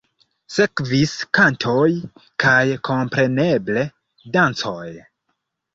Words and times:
Sekvis 0.53 1.13
kantoj 1.39 1.85
kaj 2.45 2.57
kompreneble 2.91 3.87
dancoj. 4.37 4.89